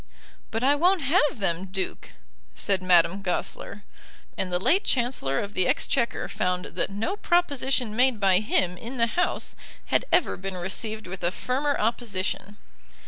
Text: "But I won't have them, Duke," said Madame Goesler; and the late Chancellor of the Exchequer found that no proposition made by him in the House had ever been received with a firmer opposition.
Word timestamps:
"But 0.49 0.63
I 0.63 0.73
won't 0.73 1.01
have 1.01 1.37
them, 1.37 1.65
Duke," 1.65 2.13
said 2.55 2.81
Madame 2.81 3.21
Goesler; 3.21 3.83
and 4.35 4.51
the 4.51 4.57
late 4.57 4.83
Chancellor 4.83 5.37
of 5.39 5.53
the 5.53 5.67
Exchequer 5.67 6.27
found 6.27 6.65
that 6.65 6.89
no 6.89 7.15
proposition 7.15 7.95
made 7.95 8.19
by 8.19 8.39
him 8.39 8.77
in 8.79 8.97
the 8.97 9.05
House 9.05 9.55
had 9.93 10.05
ever 10.11 10.37
been 10.37 10.57
received 10.57 11.05
with 11.05 11.23
a 11.23 11.29
firmer 11.31 11.77
opposition. 11.79 12.57